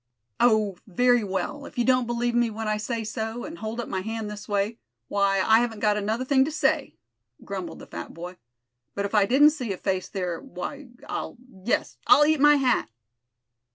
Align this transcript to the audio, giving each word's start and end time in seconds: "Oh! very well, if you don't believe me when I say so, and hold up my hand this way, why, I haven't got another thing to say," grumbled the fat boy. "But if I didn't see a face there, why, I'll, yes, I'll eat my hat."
"Oh! 0.39 0.77
very 0.87 1.23
well, 1.23 1.67
if 1.67 1.77
you 1.77 1.85
don't 1.85 2.07
believe 2.07 2.33
me 2.33 2.49
when 2.49 2.67
I 2.67 2.77
say 2.77 3.03
so, 3.03 3.43
and 3.45 3.59
hold 3.59 3.79
up 3.79 3.87
my 3.87 4.01
hand 4.01 4.31
this 4.31 4.49
way, 4.49 4.79
why, 5.09 5.43
I 5.45 5.59
haven't 5.59 5.77
got 5.79 5.95
another 5.95 6.25
thing 6.25 6.43
to 6.43 6.51
say," 6.51 6.95
grumbled 7.45 7.77
the 7.77 7.85
fat 7.85 8.11
boy. 8.11 8.37
"But 8.95 9.05
if 9.05 9.13
I 9.13 9.27
didn't 9.27 9.51
see 9.51 9.71
a 9.73 9.77
face 9.77 10.09
there, 10.09 10.39
why, 10.39 10.87
I'll, 11.07 11.37
yes, 11.63 11.97
I'll 12.07 12.25
eat 12.25 12.39
my 12.39 12.55
hat." 12.55 12.89